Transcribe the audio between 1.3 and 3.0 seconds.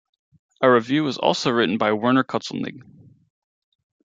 written by Werner Kutzelnigg.